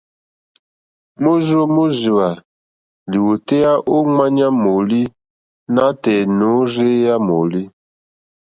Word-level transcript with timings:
Môrzô 1.23 1.61
mórzìwà 1.75 2.29
lìwòtéyá 3.11 3.73
ô 3.95 3.97
ŋwáɲá 4.13 4.45
mòòlî 4.63 5.01
nátɛ̀ɛ̀ 5.75 6.27
nôrzéyá 6.39 7.15
mòòlí. 7.27 7.63